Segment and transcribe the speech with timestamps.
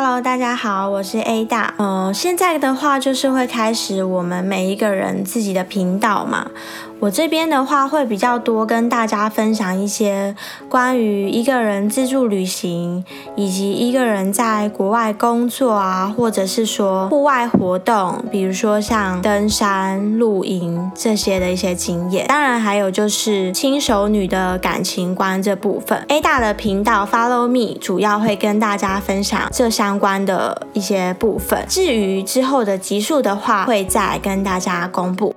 [0.00, 1.74] Hello，大家好，我是 A 大。
[1.76, 6.52] 呃，现在的话就是会开始我们每一个人自己的频道嘛。
[7.00, 10.34] 我这边的话会比较多跟大家分享一些
[10.68, 13.04] 关于一个人自助旅行，
[13.36, 22.26] 以及一个人在国外工作啊，或者是说户外活动，比如说像登山、露营这些的一些经验。
[22.26, 26.04] 当然还有就是轻熟女的感情观这部分。
[26.08, 31.64] A 大的频道 Follow Me 主要会跟大家分享这相关的一些部分。
[31.68, 35.32] 至于之后的集数的话，会再跟大家公布。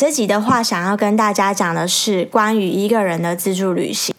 [0.00, 4.14] 这集的话，想要跟大家讲的是关于一个人的自助旅行。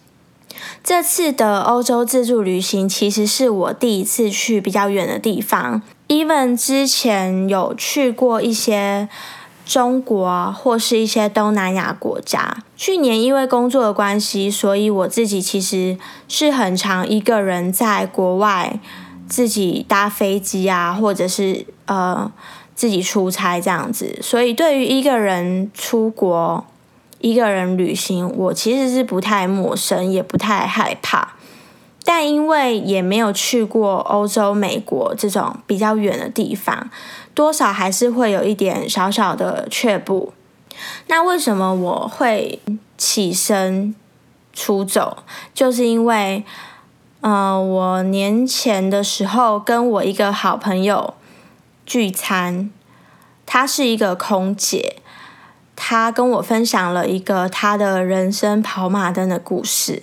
[0.83, 5.81] 这次的欧洲自助旅行其实是我第一次去比较远的地方。
[6.07, 9.09] Even 之前有去过一些
[9.65, 12.57] 中国或是一些东南亚国家。
[12.77, 18.79] 去年因为工作的关系，所以我自己其实是很常一个人在国外
[19.27, 22.31] 自己搭飞机啊，或者是呃。
[22.81, 26.65] 自己出差这样子，所以对于一个人出国、
[27.19, 31.33] 一个人旅行，我其实是不太陌生，也不太害怕。
[32.03, 36.89] 但因为也没有去过欧洲、美国这种比较远的地方，
[37.35, 40.33] 多少还是会有一点小小的却步。
[41.05, 42.59] 那为什么我会
[42.97, 43.93] 起身
[44.51, 45.19] 出走？
[45.53, 46.43] 就是因为，
[47.21, 51.13] 嗯，我年前的时候跟我一个好朋友。
[51.91, 52.71] 聚餐，
[53.45, 54.95] 她是一个空姐，
[55.75, 60.01] 她跟我分享了一个她的人生跑马灯的故事。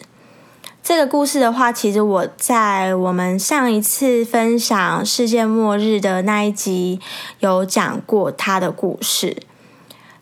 [0.82, 7.00] 这个故事的话，其实我在我们上一次分享世界末日的那一集
[7.40, 9.38] 有讲过她的故事。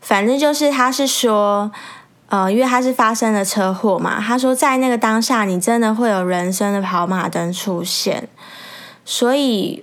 [0.01, 1.73] 反正就是她是说，
[2.29, 8.29] 呃，因为她是发生了车祸嘛，她说在那个当下，你真的会有人生的跑马灯出现，
[9.05, 9.83] 所以。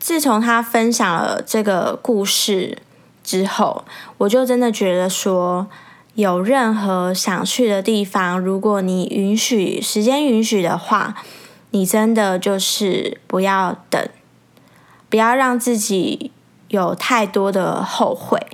[0.00, 2.78] 自从他分享了这个故事
[3.22, 3.84] 之后，
[4.16, 5.68] 我就真的觉得说，
[6.14, 11.14] 有任何想去的地方，如果你允许时间允许的话，
[11.72, 14.08] 你真的就是不要等，
[15.10, 16.32] 不要让自己
[16.68, 18.46] 有太多的后悔。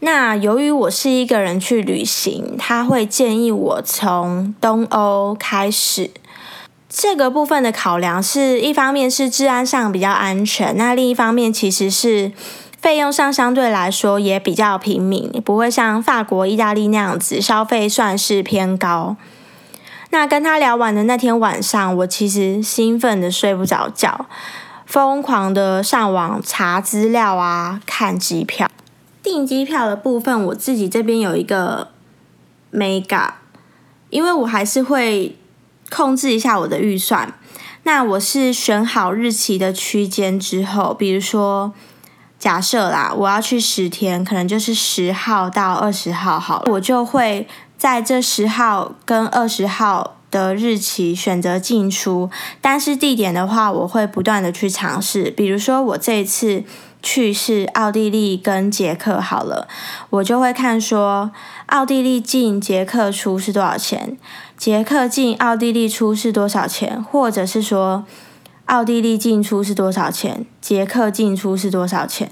[0.00, 6.10] 那由于我是一个人去旅行，他会建议我从东欧开始。
[6.92, 12.32] 这个部分的考量是一方面是治安上比较安全，那另一方面其实是
[12.80, 19.16] 费用上相对来说也比较平民，不会像法国、意大利那样子消费算是偏高。
[20.10, 24.26] 那跟他聊完的那天晚上，我其实兴奋的睡不着觉，
[24.84, 28.68] 疯狂的上网查资料啊，看机票、
[29.22, 31.90] 订机票的部分，我自己这边有一个
[32.72, 33.34] mega，
[34.10, 35.36] 因为我还是会。
[35.90, 37.34] 控制一下我的预算，
[37.82, 41.72] 那我是选好日期的区间之后，比如说
[42.38, 47.46] 假设啦，我要去十天，可能就是十号到二十号好了，我就会
[47.76, 52.30] 在这十号跟二十号的日期选择进出，
[52.60, 56.64] 但是地点的话，我会不断的去尝试，比如说我这一次。
[57.02, 59.66] 去是奥地利跟捷克好了，
[60.10, 61.30] 我就会看说
[61.66, 64.16] 奥地利进捷克出是多少钱，
[64.56, 68.04] 捷克进奥地利出是多少钱，或者是说
[68.66, 72.30] 奥地利进出是多少钱，捷克进出是多少钱，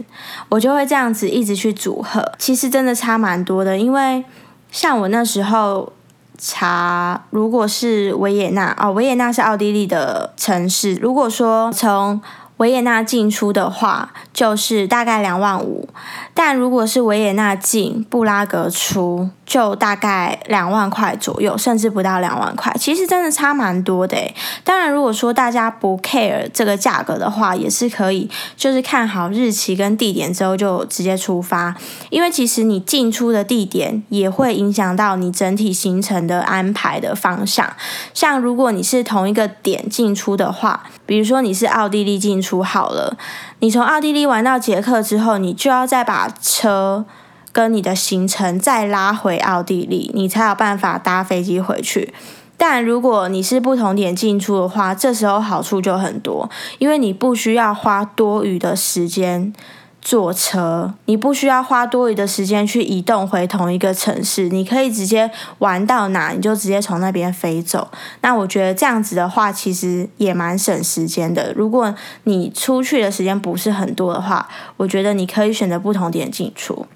[0.50, 2.32] 我就会这样子一直去组合。
[2.38, 4.24] 其实真的差蛮多的，因为
[4.70, 5.92] 像我那时候
[6.36, 12.20] 查，如果是维也纳哦，维也纳是奥地利的城市，如果说从
[12.58, 15.88] 维也纳进出的话，就是大概两万五，
[16.34, 22.70] 但如果是维也纳进布拉格出，就大概两万块左右，甚至不到两万块。
[22.78, 24.16] 其实真的差蛮多的
[24.62, 31.74] 当然，如果说大家不 care 这个价格的话，也是可以，就是看好日期跟地点之后就直接出发。
[32.10, 37.72] 因为其实你进出的地点也会影响到你整体行程的安排的方向。
[38.12, 42.58] 像如果你是同一个点进出的话，比如说你是奥地利进出。
[42.62, 43.16] 好了，
[43.60, 47.06] 你从奥地利玩到捷克之后，你就要再把车
[47.52, 52.12] 跟你的行程再拉回奥地利，你才有办法搭飞机回去。
[52.56, 59.52] 但如果你是不同点进出的话，这时候好处就很多，因为你不需要花多余的时间。
[60.00, 65.28] 坐车，你不需要花多余的时间去移动回同一个城市，你可以直接
[65.58, 67.90] 玩到哪，你就直接从那边飞走。
[68.20, 71.52] 那我觉得这样子的话，其实也蛮省时间的。
[71.52, 71.92] 如果
[72.22, 76.86] 你出去的时间不是很多的话，我觉得你可以选择不同点进出。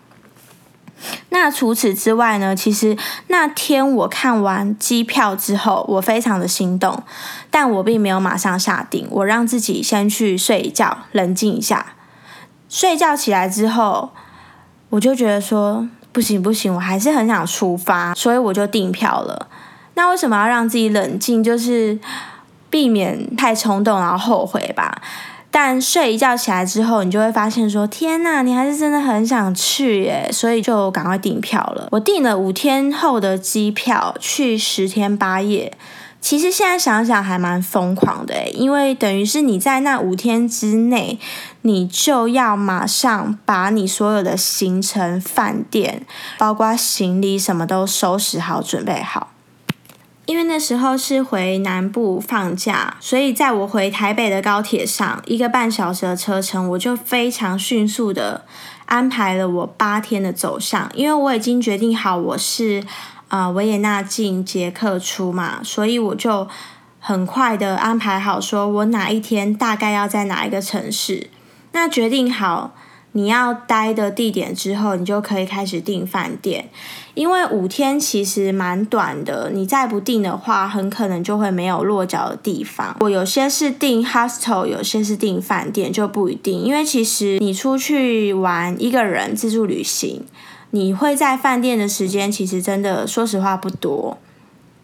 [1.30, 2.54] 那除此之外呢？
[2.54, 2.96] 其实
[3.28, 7.02] 那天我看完机票之后，我非常的心动，
[7.50, 11.94] 但我并没有马上下定，我让自己先去睡一觉，冷静一下。
[12.68, 14.12] 睡觉起来之后，
[14.90, 19.48] 我就觉得说不行不行，我还是很想出发，所以我就订票了。
[19.94, 21.44] 那为什么要让自己冷静？
[21.44, 21.98] 就是
[22.70, 25.02] 避免太冲动，然后后悔吧。
[25.52, 31.88] 但睡一觉起来之后，你就会发现说：“天呐，你还是真的很想去耶！”所以就赶快订票了。
[31.92, 35.76] 我订了五天后的机票，去十天八夜。
[36.22, 41.18] 其实现在想想还蛮疯狂的因为等于是你在那五天之内，
[41.62, 46.06] 你就要马上把你所有的行程、饭店，
[46.38, 49.31] 包括行李什么都收拾好、准备好。
[50.32, 58.46] 因为那时候是回南部放假，所以在我回台北的高铁上，一个半小时的车程，我就非常迅速的
[58.86, 60.90] 安排了我八天的走向。
[60.94, 62.82] 因为我已经决定好我是
[63.28, 66.48] 啊维也纳进捷克出嘛，所以我就
[66.98, 71.28] 很快的安排好，说我哪一天大概要在哪一个城市。
[71.72, 72.74] 那决定好
[73.12, 76.68] 你要待的地点之后，你就可以开始订饭店。
[77.14, 82.96] 因为五天其实蛮短的，你再不订的话，很可能就会没有落脚的地方。
[83.00, 86.62] 我有些是订 hostel，有些是订饭店，就不一定。
[86.62, 90.24] 因为其实你出去玩一个人自助旅行，
[90.70, 94.16] 你会在饭店的时间，其实真的说实话不多。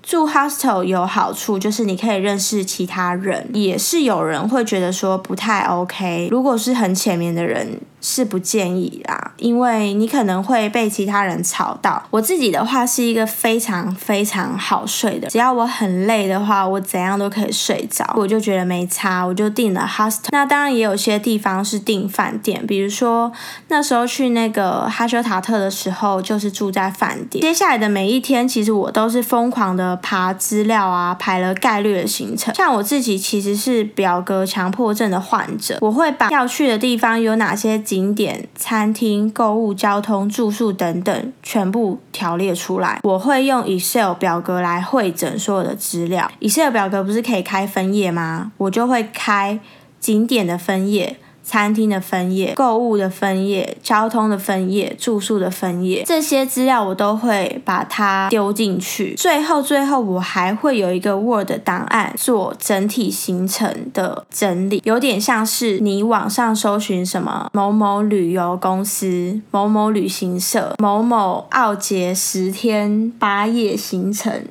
[0.09, 6.29] 住 hostel 有好处，就是你可以认识其他人，也是有人会觉得说不太 OK。
[6.31, 7.79] 如果是很浅眠的人。
[8.01, 12.03] 是不建议啦，因为你可能会被其他人吵到。
[12.11, 20.29] 我自己的话是一个非常非常好睡的，只要我很累的话，我怎样都可以睡着，我就觉得没差，我就订了 hostel。
[20.31, 23.33] 那当然也有些地方是订饭店，比如说
[23.69, 27.41] 那时候去那个哈修塔特的时候，就是住在饭店。
[27.43, 32.55] 接下来的每一天，其实我都是疯狂的爬资料啊，排了概率的行程。
[32.55, 37.79] 像我自己其实是表格强迫症的患者，我会把要去的地方有哪些。
[37.79, 43.01] 景点、餐厅、购物、交通、住宿等等，全部条列出来。
[43.03, 46.31] 我会用 Excel 表格来汇整所有的资料。
[46.41, 48.53] Excel 表格不是可以开分页吗？
[48.59, 49.59] 我就会开
[50.01, 51.17] 景点的分页。
[51.49, 59.15] 餐厅的分页、购物的分页、交通的分页、住宿的分页，这些资料我都会把它丢进去。
[59.15, 74.45] 最后，最后我还会有一个 Word 档案做整体行程的整理，有点像是你网上搜寻什么某某旅游公司、某某旅行社、某某奥捷十天八夜行程。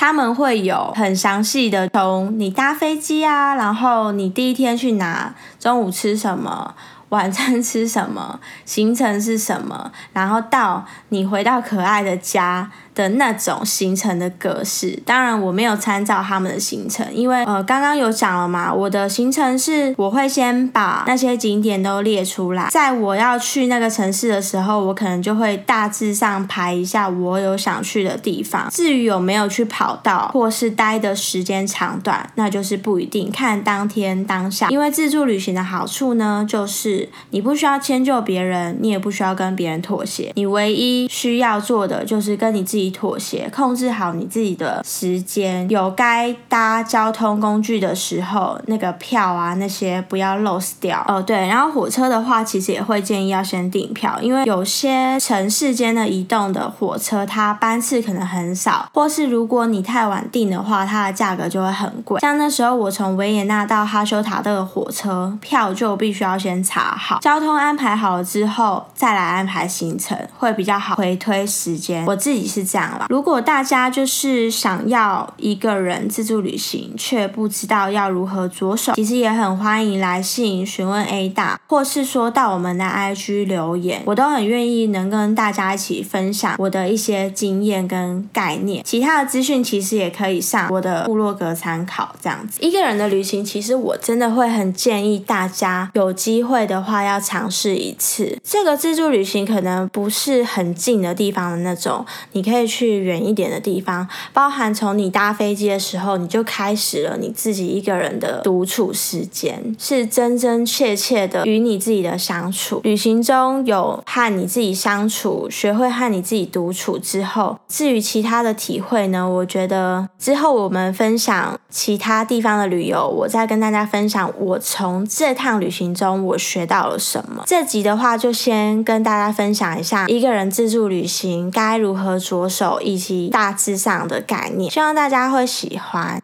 [0.00, 6.76] 他们会有很详细的，从你搭飞机啊，然后你第一天去哪，中午吃什么。
[7.08, 8.38] 晚餐吃什么？
[8.64, 9.90] 行程是什么？
[10.12, 15.00] 然后到你回到可爱的家的那种行程的格式。
[15.06, 28.68] 当然，我没有参照他们的行程，因为呃，刚刚有讲了嘛，我的行程是我会先把那些景点都列出来，在我要去那个城市的时候，我可能就会大致上排一下我有想去的地方。
[28.70, 34.68] 至于有没有去跑道或是待的时间长短，那就是不一定，看当天当下。
[34.70, 37.08] 因为自助旅行的好处呢，就是。
[37.30, 40.32] 你不需要迁就别人，你也不需要跟别人妥协。
[40.34, 45.68] 你唯一需要做的就是跟你自己妥协，控制好你自己的时间。
[45.68, 51.04] 有该搭交通工具的时候，那个票啊那些不要 lose 掉。
[51.08, 62.20] 哦，对，然后火车的话，其实也会建议要先订票，因为有些城市间的移动的火车，它班次可能很少，或是如果你太晚订的话，它的价格就会很贵。
[62.20, 66.96] 像那时候我从维也纳到哈修塔特的火车票，就必须要先查。
[66.96, 72.04] 好，交通安排好了之后，再来安排行程会比较好，回推时间。
[72.06, 72.77] 我自己是这
[73.08, 88.82] 如果大家就是想要一个人自助旅行，却不知道要如何着手，其实也很欢迎来信询问 A 大，或是说到我们的 IG 留言，我都很愿意能跟大家一起分享我的一些经验跟概念。
[88.84, 92.14] 其他的资讯其实也可以上我的部落格参考。
[92.20, 96.78] 这样子，一个人的旅行，其实我真的会很建议大家有机会的。
[96.88, 112.80] 话要尝试一次，这个自助旅行可能不是很近的地方的那种，你可以可以去远一点的地方，包含从你搭飞机的时候，你就开始了你自己一个人的独处时间，是真真切切的与你自己的相处。
[112.82, 127.44] 旅行中有和你自己相处，学会和你自己独处之后，至于其他的体会呢，我觉得之后我们分享其他地方的旅游，我再跟大家分享我从这趟旅行中我学到了什么。
[127.46, 136.22] 这集的话，就先跟大家分享一下一个人自助旅行该如何着手，以及大致上的概念，希望大家会喜欢。